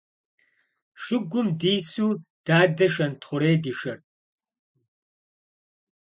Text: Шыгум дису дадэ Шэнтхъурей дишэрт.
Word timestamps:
Шыгум 1.01 1.47
дису 1.59 2.07
дадэ 2.45 2.87
Шэнтхъурей 2.93 3.57
дишэрт. 3.63 4.05